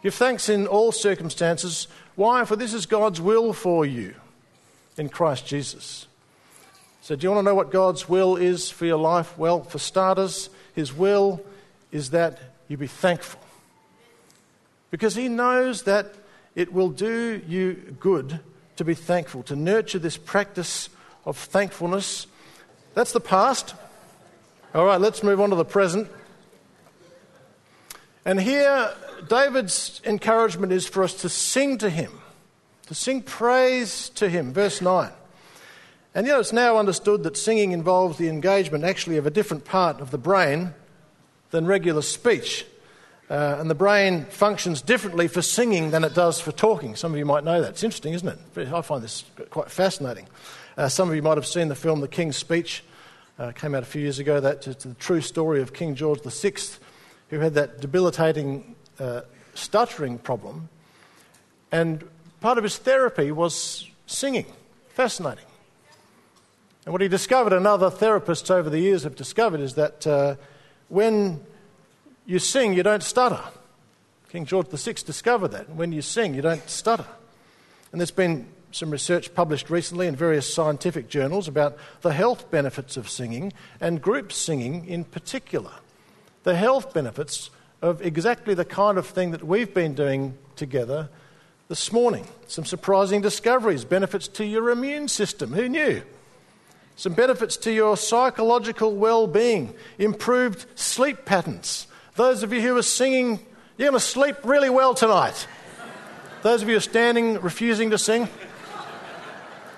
give 0.04 0.14
thanks 0.14 0.50
in 0.50 0.68
all 0.68 0.92
circumstances. 0.92 1.88
Why? 2.14 2.44
For 2.44 2.54
this 2.54 2.74
is 2.74 2.86
God's 2.86 3.20
will 3.20 3.52
for 3.52 3.84
you 3.84 4.14
in 4.96 5.08
Christ 5.08 5.46
Jesus. 5.46 6.06
So, 7.00 7.16
do 7.16 7.24
you 7.24 7.30
want 7.30 7.40
to 7.44 7.50
know 7.50 7.54
what 7.54 7.72
God's 7.72 8.08
will 8.08 8.36
is 8.36 8.70
for 8.70 8.86
your 8.86 8.98
life? 8.98 9.36
Well, 9.36 9.62
for 9.62 9.78
starters, 9.78 10.50
His 10.74 10.92
will 10.92 11.44
is 11.90 12.10
that 12.10 12.38
you 12.68 12.76
be 12.76 12.86
thankful. 12.86 13.40
Because 14.90 15.14
He 15.14 15.28
knows 15.28 15.82
that 15.84 16.14
it 16.54 16.72
will 16.72 16.90
do 16.90 17.42
you 17.48 17.96
good 17.98 18.40
to 18.76 18.84
be 18.84 18.94
thankful, 18.94 19.42
to 19.44 19.56
nurture 19.56 19.98
this 19.98 20.16
practice 20.16 20.88
of 21.24 21.36
thankfulness. 21.36 22.26
That's 22.92 23.12
the 23.12 23.20
past. 23.20 23.74
All 24.74 24.84
right, 24.84 25.00
let's 25.00 25.22
move 25.22 25.40
on 25.40 25.50
to 25.50 25.56
the 25.56 25.64
present. 25.64 26.08
And 28.24 28.40
here, 28.40 28.94
David's 29.28 30.00
encouragement 30.04 30.72
is 30.72 30.86
for 30.86 31.02
us 31.02 31.14
to 31.22 31.28
sing 31.28 31.78
to 31.78 31.90
Him, 31.90 32.12
to 32.86 32.94
sing 32.94 33.22
praise 33.22 34.08
to 34.10 34.28
Him. 34.28 34.52
Verse 34.52 34.80
9. 34.80 35.10
And 36.14 36.26
you 36.26 36.32
know, 36.32 36.40
it's 36.40 36.52
now 36.52 36.76
understood 36.76 37.24
that 37.24 37.36
singing 37.36 37.72
involves 37.72 38.18
the 38.18 38.28
engagement 38.28 38.84
actually 38.84 39.16
of 39.16 39.26
a 39.26 39.30
different 39.30 39.64
part 39.64 40.00
of 40.00 40.10
the 40.10 40.18
brain 40.18 40.74
than 41.50 41.66
regular 41.66 42.02
speech. 42.02 42.66
Uh, 43.28 43.56
and 43.58 43.70
the 43.70 43.74
brain 43.74 44.26
functions 44.26 44.82
differently 44.82 45.28
for 45.28 45.40
singing 45.40 45.90
than 45.90 46.04
it 46.04 46.14
does 46.14 46.40
for 46.40 46.52
talking. 46.52 46.94
Some 46.94 47.12
of 47.12 47.18
you 47.18 47.24
might 47.24 47.42
know 47.42 47.60
that. 47.62 47.70
It's 47.70 47.82
interesting, 47.82 48.12
isn't 48.12 48.28
it? 48.28 48.72
I 48.72 48.82
find 48.82 49.02
this 49.02 49.24
quite 49.50 49.70
fascinating. 49.70 50.26
Uh, 50.76 50.88
some 50.88 51.08
of 51.08 51.16
you 51.16 51.22
might 51.22 51.38
have 51.38 51.46
seen 51.46 51.68
the 51.68 51.74
film 51.74 52.00
The 52.00 52.08
King's 52.08 52.36
Speech. 52.36 52.84
Uh, 53.38 53.50
came 53.50 53.74
out 53.74 53.82
a 53.82 53.86
few 53.86 54.02
years 54.02 54.18
ago. 54.18 54.40
That's 54.40 54.66
the 54.66 54.94
true 54.94 55.20
story 55.20 55.62
of 55.62 55.72
King 55.72 55.94
George 55.94 56.20
VI, 56.22 56.54
who 57.30 57.40
had 57.40 57.54
that 57.54 57.80
debilitating 57.80 58.76
uh, 58.98 59.22
stuttering 59.54 60.18
problem. 60.18 60.68
And 61.72 62.04
part 62.40 62.58
of 62.58 62.64
his 62.64 62.76
therapy 62.78 63.32
was 63.32 63.88
singing. 64.06 64.46
Fascinating. 64.90 65.44
And 66.84 66.92
what 66.92 67.00
he 67.00 67.08
discovered, 67.08 67.52
and 67.52 67.66
other 67.66 67.90
therapists 67.90 68.50
over 68.50 68.68
the 68.68 68.78
years 68.78 69.04
have 69.04 69.16
discovered, 69.16 69.60
is 69.60 69.74
that 69.74 70.06
uh, 70.06 70.36
when 70.88 71.40
you 72.26 72.38
sing, 72.38 72.74
you 72.74 72.82
don't 72.82 73.02
stutter. 73.02 73.40
King 74.28 74.44
George 74.44 74.68
VI 74.68 74.94
discovered 75.06 75.48
that. 75.48 75.70
When 75.70 75.92
you 75.92 76.02
sing, 76.02 76.34
you 76.34 76.42
don't 76.42 76.68
stutter. 76.68 77.06
And 77.92 78.00
there's 78.00 78.10
been 78.10 78.48
some 78.72 78.90
research 78.90 79.34
published 79.34 79.70
recently 79.70 80.08
in 80.08 80.16
various 80.16 80.52
scientific 80.52 81.08
journals 81.08 81.46
about 81.46 81.78
the 82.00 82.12
health 82.12 82.50
benefits 82.50 82.96
of 82.96 83.08
singing 83.08 83.52
and 83.80 84.02
group 84.02 84.32
singing 84.32 84.84
in 84.86 85.04
particular. 85.04 85.70
The 86.42 86.56
health 86.56 86.92
benefits 86.92 87.50
of 87.84 88.00
exactly 88.00 88.54
the 88.54 88.64
kind 88.64 88.96
of 88.96 89.06
thing 89.06 89.32
that 89.32 89.44
we've 89.44 89.74
been 89.74 89.92
doing 89.92 90.38
together 90.56 91.10
this 91.68 91.92
morning. 91.92 92.26
Some 92.46 92.64
surprising 92.64 93.20
discoveries, 93.20 93.84
benefits 93.84 94.26
to 94.28 94.46
your 94.46 94.70
immune 94.70 95.06
system. 95.06 95.52
Who 95.52 95.68
knew? 95.68 96.00
Some 96.96 97.12
benefits 97.12 97.58
to 97.58 97.70
your 97.70 97.98
psychological 97.98 98.96
well 98.96 99.26
being, 99.26 99.74
improved 99.98 100.64
sleep 100.76 101.26
patterns. 101.26 101.86
Those 102.14 102.42
of 102.42 102.54
you 102.54 102.62
who 102.62 102.74
are 102.78 102.82
singing, 102.82 103.38
you're 103.76 103.90
going 103.90 104.00
to 104.00 104.00
sleep 104.00 104.36
really 104.44 104.70
well 104.70 104.94
tonight. 104.94 105.46
Those 106.40 106.62
of 106.62 106.68
you 106.68 106.74
who 106.74 106.78
are 106.78 106.80
standing, 106.80 107.38
refusing 107.42 107.90
to 107.90 107.98
sing, 107.98 108.30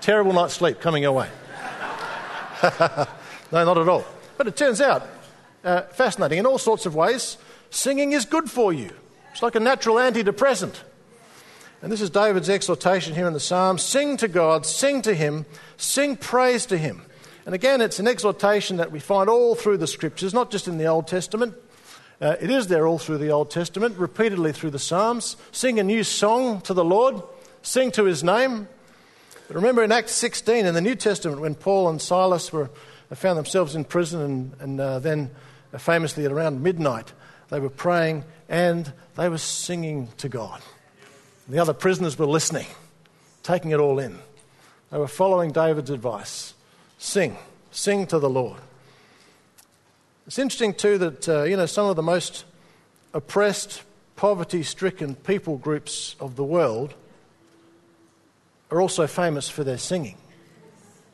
terrible 0.01 0.33
night's 0.33 0.55
sleep 0.55 0.81
coming 0.81 1.03
your 1.03 1.13
way. 1.13 1.29
no, 2.63 3.65
not 3.65 3.79
at 3.79 3.89
all. 3.89 4.05
But 4.37 4.47
it 4.47 4.57
turns 4.57 4.81
out, 4.81 5.09
uh, 5.65 5.83
fascinating 5.83 6.39
in 6.39 6.47
all 6.47 6.59
sorts 6.59 6.87
of 6.87 6.95
ways, 6.95 7.37
singing 7.71 8.13
is 8.13 8.25
good 8.25 8.51
for 8.51 8.73
you. 8.73 8.91
It's 9.33 9.43
like 9.43 9.55
a 9.55 9.61
natural 9.61 9.97
antidepressant. 9.97 10.77
And 11.83 11.93
this 11.93 12.01
is 12.01 12.11
David's 12.11 12.49
exhortation 12.49 13.15
here 13.15 13.27
in 13.27 13.33
the 13.33 13.41
Psalms 13.41 13.83
sing 13.83 14.17
to 14.17 14.29
God, 14.29 14.65
sing 14.65 15.03
to 15.03 15.15
Him, 15.15 15.45
sing 15.77 16.17
praise 16.17 16.67
to 16.67 16.79
Him. 16.79 17.03
And 17.45 17.55
again, 17.55 17.81
it's 17.81 17.99
an 17.99 18.09
exhortation 18.09 18.79
that 18.79 18.91
we 18.91 18.99
find 18.99 19.29
all 19.29 19.55
through 19.55 19.77
the 19.77 19.87
scriptures, 19.87 20.35
not 20.35 20.51
just 20.51 20.67
in 20.67 20.79
the 20.79 20.87
Old 20.87 21.07
Testament. 21.07 21.55
Uh, 22.21 22.35
it 22.41 22.51
is 22.51 22.69
there 22.69 22.87
all 22.87 22.99
through 22.99 23.19
the 23.19 23.31
Old 23.31 23.51
Testament, 23.51 23.99
repeatedly 23.99 24.53
through 24.53 24.71
the 24.71 24.79
Psalms. 24.79 25.37
Sing 25.53 25.79
a 25.79 25.85
new 25.85 26.03
song 26.03 26.61
to 26.63 26.73
the 26.73 26.85
Lord, 26.85 27.23
sing 27.63 27.93
to 27.93 28.05
His 28.05 28.25
name. 28.25 28.69
But 29.47 29.57
remember 29.57 29.85
in 29.85 29.93
Acts 29.93 30.13
16 30.13 30.67
in 30.67 30.75
the 30.75 30.81
New 30.81 30.95
Testament, 30.95 31.41
when 31.41 31.55
Paul 31.55 31.89
and 31.89 32.01
Silas 32.01 32.53
were, 32.53 32.71
found 33.13 33.39
themselves 33.39 33.77
in 33.77 33.85
prison 33.85 34.21
and, 34.23 34.57
and 34.61 34.81
uh, 34.81 34.99
then 34.99 35.31
famously 35.79 36.25
at 36.25 36.33
around 36.33 36.63
midnight, 36.63 37.13
they 37.51 37.61
were 37.61 37.71
praying 37.71 38.25
and 38.49 38.93
they 39.17 39.29
were 39.29 39.39
singing 39.39 40.09
to 40.19 40.29
God. 40.29 40.61
The 41.49 41.59
other 41.59 41.73
prisoners 41.73 42.19
were 42.19 42.27
listening, 42.27 42.67
taking 43.43 43.71
it 43.71 43.79
all 43.79 43.99
in. 43.99 44.19
They 44.91 44.99
were 44.99 45.09
following 45.09 45.53
David's 45.53 45.91
advice 45.91 46.55
sing, 46.99 47.37
sing 47.71 48.07
to 48.07 48.19
the 48.19 48.31
Lord. 48.31 48.59
It's 50.27 50.39
interesting, 50.39 50.75
too, 50.75 50.99
that 50.99 51.29
uh, 51.29 51.43
you 51.45 51.57
know, 51.57 51.67
some 51.67 51.87
of 51.87 51.97
the 51.97 52.03
most 52.03 52.45
oppressed, 53.15 53.83
poverty 54.17 54.63
stricken 54.63 55.15
people 55.15 55.57
groups 55.57 56.17
of 56.19 56.37
the 56.37 56.45
world 56.45 56.95
are 58.71 58.81
also 58.81 59.07
famous 59.07 59.49
for 59.49 59.63
their 59.63 59.79
singing. 59.79 60.17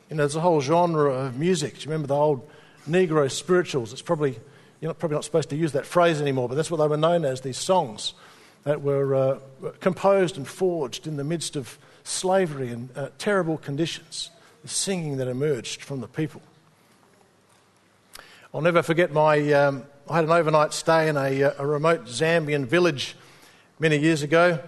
You 0.09 0.15
know, 0.15 0.23
there's 0.23 0.35
a 0.35 0.41
whole 0.41 0.61
genre 0.61 1.11
of 1.11 1.37
music. 1.37 1.75
Do 1.75 1.81
you 1.81 1.85
remember 1.91 2.07
the 2.07 2.15
old 2.15 2.49
Negro 2.89 3.29
spirituals? 3.29 3.93
It's 3.93 4.01
probably, 4.01 4.39
you're 4.83 4.89
not, 4.89 4.99
probably 4.99 5.15
not 5.15 5.23
supposed 5.23 5.49
to 5.49 5.55
use 5.55 5.71
that 5.71 5.85
phrase 5.85 6.19
anymore, 6.19 6.49
but 6.49 6.55
that's 6.55 6.69
what 6.69 6.75
they 6.75 6.87
were 6.87 6.97
known 6.97 7.23
as, 7.23 7.39
these 7.39 7.57
songs 7.57 8.13
that 8.65 8.81
were 8.81 9.15
uh, 9.15 9.39
composed 9.79 10.35
and 10.35 10.45
forged 10.45 11.07
in 11.07 11.15
the 11.15 11.23
midst 11.23 11.55
of 11.55 11.79
slavery 12.03 12.67
and 12.67 12.89
uh, 12.97 13.07
terrible 13.17 13.57
conditions, 13.57 14.29
the 14.61 14.67
singing 14.67 15.15
that 15.17 15.29
emerged 15.29 15.81
from 15.81 16.01
the 16.01 16.07
people. 16.09 16.41
I'll 18.53 18.59
never 18.59 18.83
forget 18.83 19.13
my, 19.13 19.53
um, 19.53 19.85
I 20.09 20.17
had 20.17 20.25
an 20.25 20.31
overnight 20.31 20.73
stay 20.73 21.07
in 21.07 21.15
a, 21.15 21.43
uh, 21.43 21.53
a, 21.59 21.65
remote 21.65 22.03
Zambian 22.03 22.65
village 22.65 23.15
many 23.79 23.97
years 23.97 24.21
ago. 24.21 24.59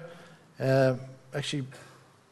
Uh, 0.57 0.95
actually, 1.33 1.67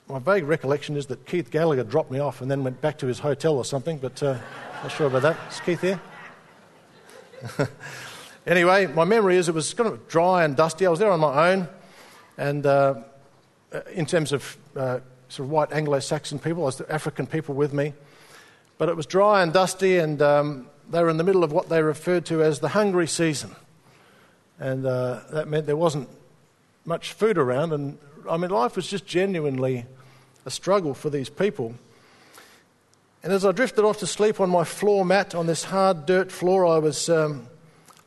my 0.08 0.20
vague 0.20 0.46
recollection 0.46 0.96
is 0.96 1.08
that 1.08 1.26
Keith 1.26 1.52
Gallagher 1.52 1.84
dropped 1.84 2.12
me 2.12 2.20
off 2.20 2.40
and 2.40 2.50
then 2.50 2.64
went 2.64 2.80
back 2.80 2.98
to 3.00 3.08
his 3.08 3.20
hotel 3.20 3.58
or 3.58 3.66
something, 3.66 3.98
but 3.98 4.24
uh, 4.24 4.38
not 4.84 4.92
sure 4.94 5.08
about 5.08 5.24
that. 5.24 5.38
Is 5.52 5.60
Keith 5.60 5.82
here? 5.82 6.00
Anyway, 8.46 8.88
my 8.88 9.06
memory 9.06 9.38
is 9.38 9.48
it 9.48 9.56
was 9.56 9.74
kind 9.74 9.88
of 9.88 10.06
dry 10.10 10.44
and 10.44 10.58
dusty. 10.58 10.86
I 10.86 10.90
was 10.90 11.00
there 11.00 11.12
on 11.12 11.22
my 11.22 11.52
own, 11.52 11.70
and 12.38 12.66
uh, 12.66 12.96
uh 13.72 13.82
in 13.94 14.06
terms 14.06 14.34
of 14.34 14.58
uh, 14.76 15.00
sort 15.30 15.46
of 15.46 15.50
white 15.50 15.72
Anglo 15.72 16.00
Saxon 16.00 16.40
people, 16.40 16.64
I 16.64 16.66
was 16.66 16.82
African 16.82 17.26
people 17.26 17.56
with 17.56 17.72
me. 17.72 17.94
But 18.78 18.90
it 18.90 18.98
was 18.98 19.06
dry 19.06 19.44
and 19.44 19.54
dusty, 19.54 19.98
and 19.98 20.22
um, 20.22 20.68
they 20.90 21.02
were 21.02 21.10
in 21.10 21.16
the 21.16 21.24
middle 21.24 21.46
of 21.46 21.54
what 21.54 21.70
they 21.70 21.82
referred 21.82 22.26
to 22.26 22.44
as 22.44 22.60
the 22.60 22.68
hungry 22.70 23.08
season. 23.08 23.56
And 24.60 24.86
uh, 24.86 25.22
that 25.32 25.48
meant 25.48 25.66
there 25.66 25.78
wasn't 25.78 26.10
much 26.84 27.14
food 27.14 27.38
around, 27.38 27.72
and 27.72 27.98
I 28.30 28.36
mean, 28.36 28.52
life 28.52 28.76
was 28.76 28.88
just 28.88 29.06
genuinely 29.06 29.86
a 30.46 30.52
struggle 30.52 30.94
for 30.94 31.10
these 31.10 31.30
people. 31.30 31.76
And 33.24 33.32
as 33.32 33.46
I 33.46 33.54
drifted 33.54 33.86
off 33.86 34.00
to 34.00 34.08
sleep 34.08 34.42
on 34.42 34.50
my 34.50 34.66
floor 34.66 35.06
mat 35.06 35.34
on 35.34 35.48
this 35.48 35.64
hard 35.64 36.06
dirt 36.06 36.32
floor, 36.32 36.66
I 36.66 36.78
was. 36.78 37.10
Um, 37.10 37.48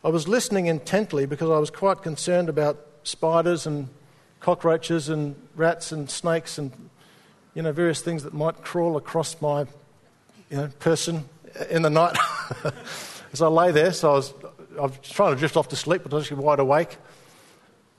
I 0.06 0.08
was 0.08 0.28
listening 0.28 0.66
intently 0.66 1.26
because 1.26 1.50
I 1.50 1.58
was 1.58 1.68
quite 1.68 2.00
concerned 2.00 2.48
about 2.48 2.78
spiders 3.02 3.66
and 3.66 3.88
cockroaches 4.38 5.08
and 5.08 5.34
rats 5.56 5.90
and 5.90 6.08
snakes 6.08 6.58
and 6.58 6.70
you 7.54 7.62
know 7.62 7.72
various 7.72 8.02
things 8.02 8.22
that 8.22 8.32
might 8.32 8.62
crawl 8.62 8.96
across 8.96 9.40
my 9.40 9.62
you 10.48 10.58
know 10.58 10.68
person 10.78 11.24
in 11.70 11.82
the 11.82 11.90
night. 11.90 12.16
As 13.32 13.42
I 13.42 13.48
lay 13.48 13.72
there, 13.72 13.92
so 13.92 14.12
I 14.12 14.14
was, 14.14 14.34
I 14.78 14.82
was 14.82 14.98
trying 15.02 15.34
to 15.34 15.38
drift 15.40 15.56
off 15.56 15.68
to 15.70 15.76
sleep, 15.76 16.02
but 16.04 16.12
I 16.12 16.16
was 16.16 16.26
actually 16.26 16.44
wide 16.44 16.60
awake. 16.60 16.98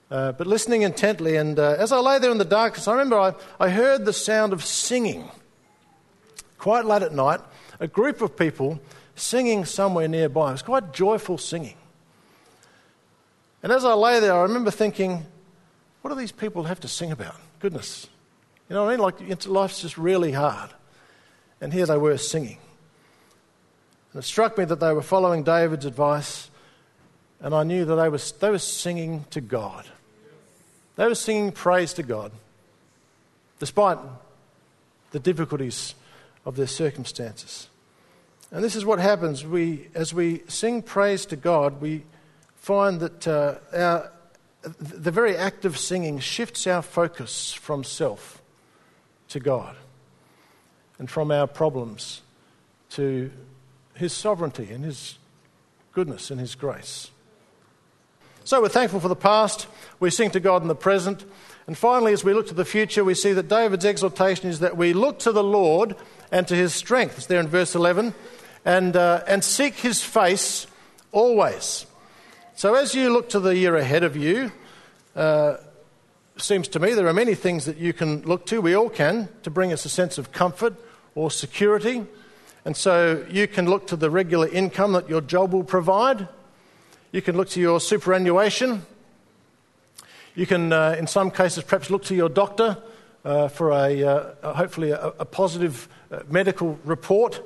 Uh, 0.09 0.31
but 0.31 0.47
listening 0.47 0.83
intently, 0.83 1.35
and 1.35 1.59
uh, 1.59 1.75
as 1.77 1.91
I 1.91 1.97
lay 1.97 2.19
there 2.19 2.31
in 2.31 2.37
the 2.37 2.45
darkness, 2.45 2.87
I 2.87 2.93
remember 2.93 3.19
I, 3.19 3.33
I 3.59 3.67
heard 3.69 4.05
the 4.05 4.13
sound 4.13 4.53
of 4.53 4.63
singing. 4.63 5.29
Quite 6.57 6.85
late 6.85 7.01
at 7.01 7.13
night, 7.13 7.39
a 7.79 7.87
group 7.87 8.21
of 8.21 8.35
people 8.35 8.79
singing 9.15 9.65
somewhere 9.65 10.07
nearby. 10.07 10.49
It 10.49 10.53
was 10.53 10.61
quite 10.61 10.93
joyful 10.93 11.37
singing. 11.37 11.75
And 13.63 13.71
as 13.71 13.85
I 13.85 13.93
lay 13.93 14.19
there, 14.19 14.33
I 14.33 14.43
remember 14.43 14.71
thinking, 14.71 15.25
what 16.01 16.11
do 16.11 16.15
these 16.15 16.31
people 16.31 16.63
have 16.63 16.79
to 16.81 16.87
sing 16.87 17.11
about? 17.11 17.35
Goodness. 17.59 18.07
You 18.69 18.75
know 18.75 18.85
what 18.85 18.89
I 18.89 18.95
mean? 18.95 18.99
Like, 19.01 19.47
life's 19.47 19.81
just 19.81 19.97
really 19.97 20.31
hard. 20.31 20.69
And 21.59 21.73
here 21.73 21.85
they 21.85 21.97
were 21.97 22.17
singing. 22.17 22.57
And 24.13 24.23
it 24.23 24.25
struck 24.25 24.57
me 24.57 24.65
that 24.65 24.79
they 24.79 24.93
were 24.93 25.01
following 25.01 25.43
David's 25.43 25.85
advice, 25.85 26.49
and 27.39 27.53
I 27.53 27.63
knew 27.63 27.85
that 27.85 27.95
they 27.95 28.09
were, 28.09 28.19
they 28.39 28.49
were 28.49 28.59
singing 28.59 29.25
to 29.31 29.41
God. 29.41 29.85
They 30.95 31.07
were 31.07 31.15
singing 31.15 31.51
praise 31.51 31.93
to 31.93 32.03
God, 32.03 32.31
despite 33.59 33.97
the 35.11 35.19
difficulties 35.19 35.93
of 36.47 36.55
their 36.55 36.65
circumstances. 36.65 37.67
And 38.51 38.63
this 38.63 38.77
is 38.77 38.85
what 38.85 38.99
happens. 38.99 39.45
We, 39.45 39.89
as 39.93 40.13
we 40.13 40.43
sing 40.47 40.81
praise 40.81 41.25
to 41.25 41.35
God, 41.35 41.81
we 41.81 42.05
find 42.55 43.01
that 43.01 43.27
uh, 43.27 43.55
our, 43.73 44.11
the 44.61 45.11
very 45.11 45.35
act 45.35 45.65
of 45.65 45.77
singing 45.77 46.19
shifts 46.19 46.65
our 46.65 46.81
focus 46.81 47.51
from 47.51 47.83
self 47.83 48.41
to 49.27 49.41
God 49.41 49.75
and 50.97 51.09
from 51.09 51.31
our 51.31 51.47
problems 51.47 52.21
to 52.91 53.29
His 53.95 54.13
sovereignty 54.13 54.69
and 54.71 54.85
His 54.85 55.17
goodness 55.91 56.31
and 56.31 56.39
His 56.39 56.55
grace. 56.55 57.11
So 58.45 58.61
we're 58.61 58.69
thankful 58.69 59.01
for 59.01 59.09
the 59.09 59.17
past, 59.17 59.67
we 59.99 60.11
sing 60.11 60.31
to 60.31 60.39
God 60.39 60.61
in 60.61 60.69
the 60.69 60.75
present, 60.75 61.25
and 61.67 61.77
finally, 61.77 62.13
as 62.13 62.23
we 62.23 62.33
look 62.33 62.47
to 62.47 62.53
the 62.53 62.63
future, 62.63 63.03
we 63.03 63.13
see 63.13 63.33
that 63.33 63.49
David's 63.49 63.83
exhortation 63.83 64.49
is 64.49 64.59
that 64.59 64.77
we 64.77 64.93
look 64.93 65.19
to 65.19 65.33
the 65.33 65.43
Lord 65.43 65.97
and 66.31 66.47
to 66.47 66.55
His 66.55 66.73
strength. 66.73 67.17
It's 67.17 67.27
there 67.27 67.39
in 67.39 67.47
verse 67.47 67.75
11, 67.75 68.13
and, 68.65 68.95
uh, 68.95 69.23
and 69.27 69.43
seek 69.43 69.75
His 69.75 70.03
face 70.03 70.67
always. 71.11 71.85
So, 72.55 72.75
as 72.75 72.95
you 72.95 73.11
look 73.11 73.29
to 73.29 73.39
the 73.39 73.55
year 73.55 73.75
ahead 73.75 74.03
of 74.03 74.15
you, 74.15 74.51
uh, 75.15 75.57
seems 76.37 76.67
to 76.69 76.79
me 76.79 76.93
there 76.93 77.07
are 77.07 77.13
many 77.13 77.35
things 77.35 77.65
that 77.65 77.77
you 77.77 77.93
can 77.93 78.21
look 78.21 78.45
to, 78.47 78.61
we 78.61 78.75
all 78.75 78.89
can, 78.89 79.29
to 79.43 79.49
bring 79.49 79.71
us 79.71 79.85
a 79.85 79.89
sense 79.89 80.17
of 80.17 80.31
comfort 80.31 80.75
or 81.15 81.31
security. 81.31 82.05
And 82.65 82.75
so 82.75 83.25
you 83.29 83.47
can 83.47 83.69
look 83.69 83.87
to 83.87 83.95
the 83.95 84.09
regular 84.09 84.47
income 84.47 84.93
that 84.93 85.09
your 85.09 85.21
job 85.21 85.53
will 85.53 85.63
provide. 85.63 86.27
You 87.11 87.21
can 87.21 87.37
look 87.37 87.49
to 87.49 87.61
your 87.61 87.79
superannuation 87.79 88.85
You 90.37 90.45
can, 90.45 90.71
uh, 90.71 90.95
in 90.99 91.07
some 91.07 91.31
cases, 91.31 91.63
perhaps 91.63 91.89
look 91.89 92.03
to 92.05 92.15
your 92.15 92.29
doctor 92.29 92.77
uh, 93.27 93.49
for 93.49 93.71
a, 93.71 94.03
uh, 94.03 94.53
hopefully 94.53 94.91
a, 94.91 95.07
a 95.19 95.25
positive 95.25 95.89
uh, 96.09 96.19
medical 96.29 96.79
report. 96.85 97.41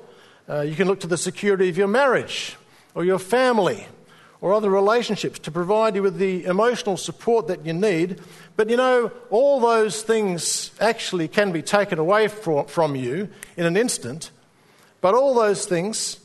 Uh, 0.48 0.62
you 0.62 0.76
can 0.76 0.88
look 0.88 1.00
to 1.00 1.08
the 1.08 1.18
security 1.18 1.70
of 1.70 1.78
your 1.78 1.88
marriage 1.88 2.56
or 2.94 3.04
your 3.04 3.18
family 3.18 3.88
or 4.42 4.54
other 4.54 4.70
relationships 4.70 5.40
to 5.40 5.50
provide 5.50 5.96
you 5.96 6.04
with 6.04 6.18
the 6.18 6.46
emotional 6.46 6.98
support 6.98 7.48
that 7.48 7.66
you 7.66 7.74
need. 7.74 8.20
But 8.58 8.70
you 8.70 8.78
know, 8.78 9.12
all 9.32 9.60
those 9.60 10.04
things 10.04 10.70
actually 10.80 11.28
can 11.28 11.52
be 11.52 11.64
taken 11.64 11.98
away 11.98 12.28
from, 12.28 12.68
from 12.68 12.96
you 12.96 13.30
in 13.58 13.66
an 13.66 13.76
instant. 13.76 14.30
But 15.00 15.16
all 15.16 15.34
those 15.34 15.66
things, 15.66 16.20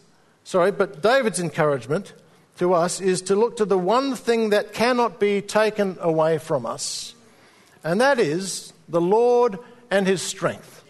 sorry, 0.44 0.70
but 0.70 1.02
David's 1.02 1.40
encouragement 1.40 2.12
to 2.58 2.74
us 2.74 3.00
is 3.00 3.22
to 3.22 3.36
look 3.36 3.56
to 3.56 3.64
the 3.64 3.78
one 3.78 4.16
thing 4.16 4.50
that 4.50 4.74
cannot 4.74 5.18
be 5.18 5.40
taken 5.40 5.96
away 6.00 6.36
from 6.36 6.66
us, 6.66 7.14
and 7.82 8.02
that 8.02 8.18
is 8.18 8.74
the 8.88 9.00
Lord 9.00 9.58
and 9.90 10.06
his 10.06 10.22
strength. 10.22 10.84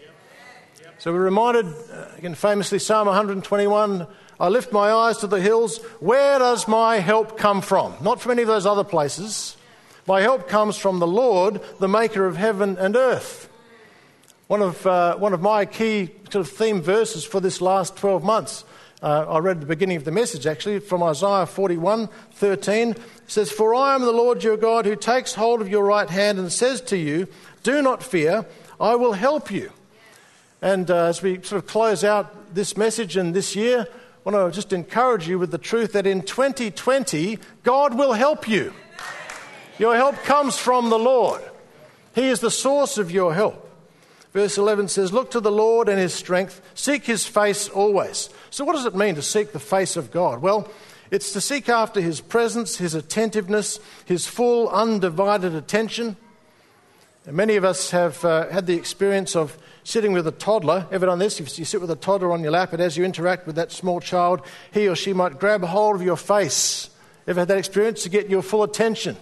So 0.99 1.13
we're 1.13 1.23
reminded, 1.23 1.65
uh, 1.67 2.07
again, 2.17 2.35
famously, 2.35 2.79
Psalm 2.79 3.07
121 3.07 4.07
I 4.39 4.49
lift 4.49 4.71
my 4.71 4.91
eyes 4.91 5.17
to 5.19 5.27
the 5.27 5.41
hills. 5.41 5.77
Where 5.99 6.37
does 6.37 6.67
my 6.67 6.97
help 6.97 7.37
come 7.37 7.61
from? 7.61 7.95
Not 8.01 8.21
from 8.21 8.33
any 8.33 8.43
of 8.43 8.47
those 8.47 8.67
other 8.67 8.83
places. 8.83 9.57
My 10.05 10.21
help 10.21 10.47
comes 10.47 10.77
from 10.77 10.99
the 10.99 11.07
Lord, 11.07 11.59
the 11.79 11.87
maker 11.87 12.25
of 12.27 12.37
heaven 12.37 12.77
and 12.77 12.95
earth. 12.95 13.49
One 14.47 14.61
of, 14.61 14.85
uh, 14.85 15.17
one 15.17 15.33
of 15.33 15.41
my 15.41 15.65
key 15.65 16.11
sort 16.31 16.47
of 16.47 16.49
theme 16.49 16.81
verses 16.81 17.25
for 17.25 17.39
this 17.39 17.61
last 17.61 17.97
12 17.97 18.23
months, 18.23 18.63
uh, 19.01 19.25
I 19.27 19.39
read 19.39 19.57
at 19.57 19.61
the 19.61 19.67
beginning 19.67 19.97
of 19.97 20.05
the 20.05 20.11
message 20.11 20.47
actually, 20.47 20.79
from 20.79 21.03
Isaiah 21.03 21.45
41 21.45 22.07
13. 22.33 22.91
It 22.91 22.97
says, 23.27 23.51
For 23.51 23.75
I 23.75 23.95
am 23.95 24.01
the 24.01 24.11
Lord 24.11 24.43
your 24.43 24.55
God 24.55 24.85
who 24.85 24.95
takes 24.95 25.33
hold 25.33 25.61
of 25.61 25.69
your 25.69 25.83
right 25.83 26.09
hand 26.09 26.39
and 26.39 26.51
says 26.51 26.79
to 26.81 26.97
you, 26.97 27.27
Do 27.63 27.81
not 27.81 28.03
fear, 28.03 28.45
I 28.79 28.95
will 28.95 29.13
help 29.13 29.51
you. 29.51 29.71
And 30.61 30.89
uh, 30.89 31.05
as 31.05 31.21
we 31.21 31.41
sort 31.43 31.63
of 31.63 31.67
close 31.67 32.03
out 32.03 32.55
this 32.55 32.75
message 32.75 33.17
and 33.17 33.33
this 33.33 33.55
year, 33.55 33.87
I 34.25 34.29
want 34.29 34.53
to 34.53 34.55
just 34.55 34.73
encourage 34.73 35.27
you 35.27 35.39
with 35.39 35.51
the 35.51 35.57
truth 35.57 35.93
that 35.93 36.07
in 36.07 36.21
2020, 36.21 37.39
God 37.63 37.97
will 37.97 38.13
help 38.13 38.47
you. 38.47 38.73
Your 39.79 39.95
help 39.95 40.15
comes 40.23 40.57
from 40.57 40.89
the 40.89 40.99
Lord, 40.99 41.41
He 42.15 42.27
is 42.27 42.39
the 42.39 42.51
source 42.51 42.97
of 42.97 43.11
your 43.11 43.33
help. 43.33 43.63
Verse 44.33 44.57
11 44.57 44.89
says, 44.89 45.13
Look 45.13 45.31
to 45.31 45.39
the 45.39 45.51
Lord 45.51 45.87
and 45.89 45.99
His 45.99 46.13
strength, 46.13 46.61
seek 46.73 47.05
His 47.05 47.25
face 47.25 47.69
always. 47.69 48.29
So, 48.49 48.65
what 48.65 48.73
does 48.73 48.85
it 48.85 48.95
mean 48.95 49.15
to 49.15 49.21
seek 49.21 49.51
the 49.51 49.59
face 49.59 49.95
of 49.95 50.11
God? 50.11 50.41
Well, 50.41 50.69
it's 51.09 51.31
to 51.33 51.41
seek 51.41 51.69
after 51.69 52.01
His 52.01 52.19
presence, 52.19 52.77
His 52.77 52.95
attentiveness, 52.95 53.79
His 54.05 54.27
full, 54.27 54.69
undivided 54.69 55.55
attention. 55.55 56.17
And 57.27 57.35
many 57.35 57.57
of 57.57 57.65
us 57.65 57.91
have 57.91 58.23
uh, 58.23 58.47
had 58.47 58.67
the 58.67 58.75
experience 58.75 59.35
of 59.35 59.57
sitting 59.83 60.13
with 60.13 60.25
a 60.27 60.31
toddler. 60.31 60.87
Ever 60.91 61.07
done 61.07 61.19
this? 61.19 61.41
If 61.41 61.59
you 61.59 61.65
sit 61.65 61.81
with 61.81 61.91
a 61.91 61.95
toddler 61.97 62.31
on 62.31 62.41
your 62.41 62.51
lap, 62.51 62.71
and 62.71 62.81
as 62.81 62.95
you 62.95 63.03
interact 63.03 63.45
with 63.45 63.57
that 63.57 63.69
small 63.73 63.99
child, 63.99 64.43
he 64.71 64.87
or 64.87 64.95
she 64.95 65.11
might 65.11 65.37
grab 65.37 65.61
hold 65.61 65.97
of 65.97 66.01
your 66.01 66.15
face. 66.15 66.89
Ever 67.27 67.41
had 67.41 67.49
that 67.49 67.57
experience 67.57 68.03
to 68.03 68.09
get 68.09 68.29
your 68.29 68.41
full 68.41 68.63
attention? 68.63 69.17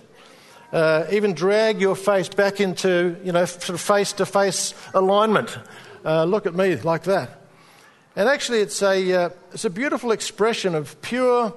Uh, 0.72 1.08
even 1.12 1.34
drag 1.34 1.82
your 1.82 1.96
face 1.96 2.30
back 2.30 2.62
into, 2.62 3.18
you 3.24 3.32
know, 3.32 3.46
sort 3.46 3.70
of 3.70 3.82
face 3.82 4.14
to 4.14 4.26
face 4.28 4.76
alignment. 4.94 5.58
Uh, 6.06 6.26
look 6.26 6.46
at 6.46 6.54
me 6.54 6.76
like 6.76 7.06
that. 7.06 7.42
And 8.16 8.30
actually, 8.30 8.60
it's 8.60 8.84
a, 8.84 9.14
uh, 9.14 9.30
it's 9.52 9.66
a 9.66 9.70
beautiful 9.72 10.12
expression 10.12 10.76
of 10.76 11.02
pure 11.02 11.56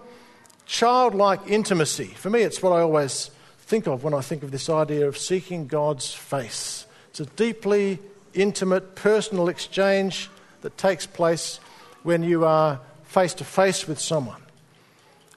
childlike 0.65 1.41
intimacy. 1.47 2.07
For 2.07 2.31
me, 2.31 2.41
it's 2.41 2.63
what 2.63 2.73
I 2.73 2.81
always 2.81 3.31
think 3.69 3.87
of 3.87 4.03
when 4.03 4.15
I 4.15 4.23
think 4.23 4.43
of 4.43 4.51
this 4.51 4.71
idea 4.71 5.07
of 5.07 5.19
seeking 5.19 5.67
God's 5.67 6.11
face. 6.11 6.87
It's 7.11 7.21
a 7.21 7.27
deeply 7.27 7.99
intimate, 8.33 8.95
personal 8.95 9.51
exchange 9.51 10.31
that 10.63 10.79
takes 10.79 11.05
place 11.05 11.61
when 12.03 12.23
you 12.23 12.47
are 12.47 12.81
face 13.05 13.35
to 13.35 13.45
face 13.45 13.87
with 13.87 14.01
someone. 14.01 14.41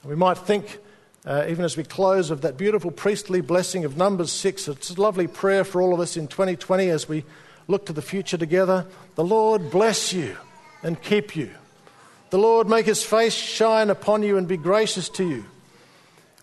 We 0.06 0.16
might 0.16 0.38
think, 0.38 0.80
uh, 1.26 1.46
even 1.50 1.66
as 1.66 1.76
we 1.76 1.84
close, 1.84 2.32
of 2.32 2.40
that 2.44 2.56
beautiful 2.56 2.90
priestly 2.90 3.42
blessing 3.42 3.84
of 3.84 3.98
Numbers 3.98 4.32
6. 4.32 4.70
It's 4.70 4.92
a 4.92 5.02
lovely 5.02 5.28
prayer 5.28 5.66
for 5.66 5.82
all 5.82 5.94
of 5.94 6.00
us 6.00 6.16
in 6.16 6.30
2020 6.30 6.88
as 6.88 7.10
we 7.10 7.26
look 7.68 7.86
to 7.88 7.94
the 7.94 8.02
future 8.02 8.38
together. 8.38 8.86
The 9.16 9.26
Lord 9.26 9.70
bless 9.70 10.14
you 10.14 10.38
and 10.84 11.02
keep 11.02 11.36
you. 11.36 11.52
The 12.30 12.40
Lord 12.40 12.70
make 12.70 12.86
his 12.86 13.04
face 13.04 13.34
shine 13.34 13.90
upon 13.90 14.24
you 14.24 14.38
and 14.38 14.48
be 14.48 14.56
gracious 14.56 15.10
to 15.10 15.28
you. 15.28 15.44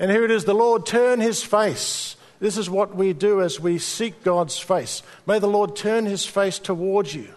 And 0.00 0.10
here 0.10 0.24
it 0.24 0.30
is 0.30 0.44
the 0.44 0.54
Lord 0.54 0.86
turn 0.86 1.20
his 1.20 1.42
face 1.42 2.16
this 2.40 2.56
is 2.56 2.70
what 2.70 2.94
we 2.94 3.12
do 3.12 3.42
as 3.42 3.58
we 3.58 3.78
seek 3.78 4.22
God's 4.22 4.58
face. 4.58 5.02
May 5.26 5.38
the 5.38 5.48
Lord 5.48 5.74
turn 5.74 6.06
his 6.06 6.24
face 6.24 6.58
towards 6.58 7.14
you 7.14 7.34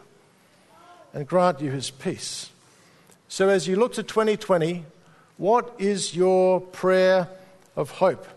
and 1.13 1.27
grant 1.27 1.59
you 1.59 1.71
his 1.71 1.89
peace. 1.89 2.51
So, 3.27 3.49
as 3.49 3.67
you 3.67 3.77
look 3.77 3.93
to 3.93 4.03
2020, 4.03 4.85
what 5.37 5.73
is 5.79 6.15
your 6.15 6.61
prayer 6.61 7.27
of 7.75 7.89
hope? 7.91 8.27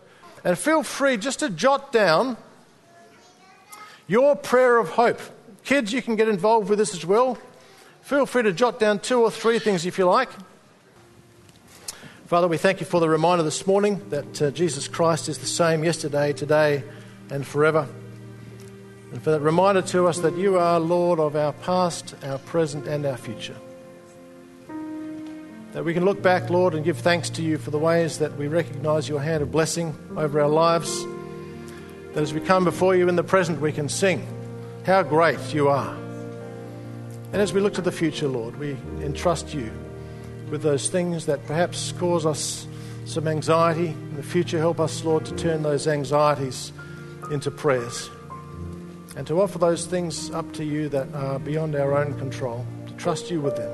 And 0.43 0.57
feel 0.57 0.83
free 0.83 1.17
just 1.17 1.39
to 1.39 1.49
jot 1.49 1.91
down 1.91 2.37
your 4.07 4.35
prayer 4.35 4.77
of 4.77 4.89
hope. 4.89 5.19
Kids, 5.63 5.93
you 5.93 6.01
can 6.01 6.15
get 6.15 6.29
involved 6.29 6.69
with 6.69 6.79
this 6.79 6.93
as 6.93 7.05
well. 7.05 7.37
Feel 8.01 8.25
free 8.25 8.43
to 8.43 8.53
jot 8.53 8.79
down 8.79 8.99
two 8.99 9.21
or 9.21 9.31
three 9.31 9.59
things 9.59 9.85
if 9.85 9.97
you 9.97 10.05
like. 10.05 10.29
Father, 12.25 12.47
we 12.47 12.57
thank 12.57 12.79
you 12.79 12.87
for 12.87 12.99
the 12.99 13.07
reminder 13.07 13.43
this 13.43 13.67
morning 13.67 14.01
that 14.09 14.41
uh, 14.41 14.49
Jesus 14.49 14.87
Christ 14.87 15.29
is 15.29 15.37
the 15.37 15.45
same 15.45 15.83
yesterday, 15.83 16.33
today, 16.33 16.83
and 17.29 17.45
forever. 17.45 17.87
And 19.11 19.21
for 19.21 19.29
that 19.29 19.41
reminder 19.41 19.83
to 19.83 20.07
us 20.07 20.17
that 20.21 20.35
you 20.35 20.57
are 20.57 20.79
Lord 20.79 21.19
of 21.19 21.35
our 21.35 21.53
past, 21.53 22.15
our 22.23 22.39
present, 22.39 22.87
and 22.87 23.05
our 23.05 23.15
future. 23.15 23.55
That 25.73 25.85
we 25.85 25.93
can 25.93 26.03
look 26.03 26.23
back, 26.23 26.49
Lord, 26.49 26.73
and 26.73 26.83
give 26.83 26.97
thanks 26.97 27.29
to 27.29 27.43
you 27.43 27.59
for 27.59 27.69
the 27.69 27.77
ways 27.77 28.17
that 28.17 28.35
we 28.37 28.47
recognize 28.47 29.07
your 29.07 29.21
hand 29.21 29.43
of 29.43 29.51
blessing 29.51 29.95
over 30.17 30.41
our 30.41 30.49
lives. 30.49 31.05
That 32.15 32.23
as 32.23 32.33
we 32.33 32.39
come 32.39 32.63
before 32.63 32.95
you 32.95 33.07
in 33.07 33.17
the 33.17 33.23
present, 33.23 33.61
we 33.61 33.71
can 33.71 33.87
sing 33.87 34.25
how 34.83 35.03
great 35.03 35.53
you 35.53 35.67
are. 35.67 35.95
And 37.33 37.35
as 37.35 37.53
we 37.53 37.61
look 37.61 37.75
to 37.75 37.81
the 37.81 37.91
future, 37.91 38.27
Lord, 38.27 38.57
we 38.57 38.75
entrust 39.03 39.53
you 39.53 39.71
with 40.49 40.61
those 40.61 40.89
things 40.89 41.25
that 41.25 41.45
perhaps 41.47 41.91
cause 41.93 42.25
us 42.25 42.67
some 43.05 43.27
anxiety. 43.27 43.87
In 43.87 44.15
the 44.15 44.23
future, 44.23 44.57
help 44.57 44.79
us, 44.79 45.03
Lord, 45.03 45.25
to 45.25 45.35
turn 45.35 45.63
those 45.63 45.87
anxieties 45.87 46.71
into 47.31 47.51
prayers 47.51 48.09
and 49.15 49.25
to 49.27 49.41
offer 49.41 49.57
those 49.57 49.85
things 49.85 50.29
up 50.31 50.51
to 50.53 50.65
you 50.65 50.89
that 50.89 51.13
are 51.13 51.39
beyond 51.39 51.75
our 51.75 51.97
own 51.97 52.17
control, 52.19 52.65
to 52.87 52.93
trust 52.93 53.31
you 53.31 53.39
with 53.39 53.55
them, 53.55 53.71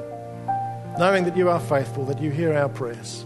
knowing 1.00 1.26
that 1.26 1.36
you 1.36 1.50
are 1.50 1.60
faithful, 1.60 2.06
that 2.06 2.22
you 2.22 2.30
hear 2.30 2.54
our 2.54 2.70
prayers. 2.70 3.26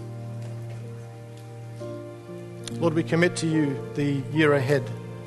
Lord, 2.80 2.94
we 2.94 3.04
commit 3.04 3.36
to 3.38 3.48
you 3.48 3.78
the 3.96 4.22
year 4.34 4.54
ahead 4.54 4.84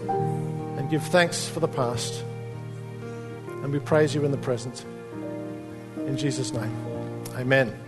and 0.08 0.90
give 0.90 1.02
thanks 1.08 1.48
for 1.48 1.60
the 1.60 1.68
past. 1.68 2.22
And 3.62 3.72
we 3.72 3.78
praise 3.80 4.14
you 4.14 4.24
in 4.24 4.30
the 4.30 4.38
present. 4.38 4.84
In 6.06 6.16
Jesus' 6.16 6.52
name, 6.52 6.74
amen. 7.36 7.87